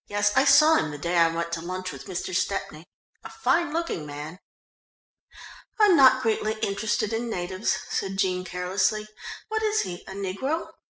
"Yes, 0.07 0.35
I 0.35 0.45
saw 0.45 0.77
him 0.77 0.89
the 0.89 0.97
day 0.97 1.15
I 1.19 1.27
went 1.27 1.51
to 1.51 1.61
lunch 1.61 1.91
with 1.91 2.07
Mr. 2.07 2.35
Stepney, 2.35 2.87
a 3.23 3.29
fine 3.29 3.71
looking 3.71 4.03
man." 4.07 4.39
"I'm 5.79 5.95
not 5.95 6.23
greatly 6.23 6.53
interested 6.63 7.13
in 7.13 7.29
natives," 7.29 7.77
said 7.91 8.17
Jean 8.17 8.43
carelessly. 8.43 9.07
"What 9.49 9.61
is 9.61 9.81
he, 9.81 10.03
a 10.07 10.13
negro?" 10.13 10.71